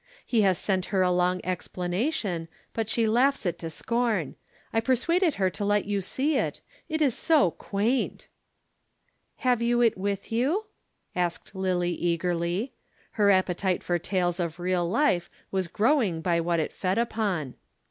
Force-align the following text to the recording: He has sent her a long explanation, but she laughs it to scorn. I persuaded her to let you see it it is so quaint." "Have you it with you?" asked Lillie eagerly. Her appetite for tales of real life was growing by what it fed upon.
He 0.25 0.41
has 0.41 0.57
sent 0.57 0.85
her 0.85 1.03
a 1.03 1.11
long 1.11 1.41
explanation, 1.43 2.47
but 2.73 2.89
she 2.89 3.07
laughs 3.07 3.45
it 3.45 3.59
to 3.59 3.69
scorn. 3.69 4.33
I 4.73 4.79
persuaded 4.79 5.35
her 5.35 5.51
to 5.51 5.63
let 5.63 5.85
you 5.85 6.01
see 6.01 6.37
it 6.37 6.59
it 6.89 7.03
is 7.03 7.13
so 7.15 7.51
quaint." 7.51 8.27
"Have 9.45 9.61
you 9.61 9.79
it 9.83 9.95
with 9.99 10.31
you?" 10.31 10.65
asked 11.15 11.53
Lillie 11.53 11.93
eagerly. 11.93 12.73
Her 13.11 13.29
appetite 13.29 13.83
for 13.83 13.99
tales 13.99 14.39
of 14.39 14.59
real 14.59 14.89
life 14.89 15.29
was 15.51 15.67
growing 15.67 16.21
by 16.21 16.41
what 16.41 16.59
it 16.59 16.73
fed 16.73 16.97
upon. 16.97 17.53